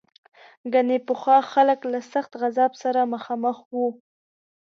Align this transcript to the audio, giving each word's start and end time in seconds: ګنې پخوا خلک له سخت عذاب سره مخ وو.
ګنې 0.73 0.97
پخوا 1.07 1.37
خلک 1.53 1.79
له 1.91 1.99
سخت 2.11 2.31
عذاب 2.45 2.71
سره 2.83 3.01
مخ 3.11 3.57
وو. 3.75 3.87